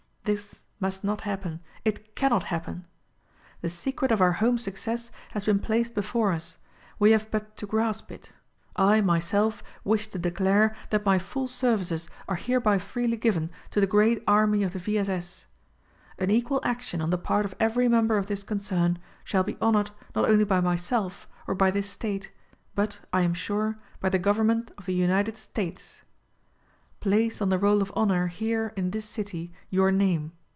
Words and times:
This 0.23 0.59
must 0.79 1.03
not 1.03 1.21
happen; 1.21 1.61
it 1.83 2.15
cannot 2.15 2.43
happen! 2.43 2.85
The 3.61 3.71
secret 3.71 4.11
of 4.11 4.21
our 4.21 4.33
home 4.33 4.59
success 4.59 5.09
has 5.31 5.45
been 5.45 5.57
placed 5.57 5.95
before 5.95 6.31
us; 6.31 6.59
we 6.99 7.09
have 7.09 7.31
but 7.31 7.57
to 7.57 7.65
grasp 7.65 8.11
it. 8.11 8.29
I, 8.75 9.01
myself, 9.01 9.63
wish 9.83 10.07
to 10.09 10.19
declare 10.19 10.75
that 10.91 11.07
my 11.07 11.17
full 11.17 11.47
services 11.47 12.07
are 12.29 12.35
hereby 12.35 12.77
freely 12.77 13.17
given 13.17 13.49
to 13.71 13.81
the 13.81 13.87
great 13.87 14.21
army 14.27 14.61
of 14.61 14.73
the 14.73 14.79
V. 14.79 14.99
S. 14.99 15.09
S. 15.09 15.47
An 16.19 16.29
equal 16.29 16.61
action 16.63 17.01
on 17.01 17.09
the 17.09 17.17
part 17.17 17.43
of 17.43 17.55
every 17.59 17.87
member 17.87 18.19
of 18.19 18.27
this 18.27 18.43
concern 18.43 18.99
shall 19.23 19.43
be 19.43 19.57
honored 19.59 19.89
not 20.15 20.29
only 20.29 20.45
bv 20.45 20.61
mvself, 20.61 21.25
or 21.47 21.55
by 21.55 21.71
this 21.71 21.89
state, 21.89 22.31
but, 22.75 22.99
I 23.11 23.21
am 23.21 23.33
sure, 23.33 23.79
by 23.99 24.09
the 24.09 24.19
Government 24.19 24.69
of 24.77 24.85
the 24.85 24.93
UNITED 24.93 25.35
STATES. 25.35 26.03
Place 27.01 27.41
on 27.41 27.49
the 27.49 27.57
roll 27.57 27.81
of 27.81 27.91
honor, 27.95 28.27
here, 28.27 28.73
in 28.75 28.91
this 28.91 29.09
city, 29.09 29.51
your 29.71 29.91
name. 29.91 30.33